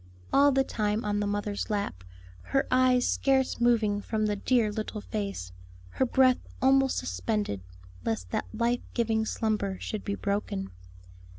All 0.33 0.51
the 0.51 0.63
time 0.63 1.05
on 1.05 1.19
the 1.19 1.27
mother's 1.27 1.69
lap, 1.69 2.03
her 2.57 2.65
eyes 2.71 3.07
scarce 3.07 3.61
moving 3.61 4.01
from 4.01 4.25
the 4.25 4.35
dear 4.35 4.71
little 4.71 4.99
face; 5.01 5.51
her 5.89 6.07
breath 6.07 6.39
almost 6.59 6.97
suspended, 6.97 7.61
lest 8.03 8.31
that 8.31 8.45
life 8.51 8.81
giving 8.95 9.27
slumber 9.27 9.77
should 9.79 10.03
be 10.03 10.15
broken. 10.15 10.71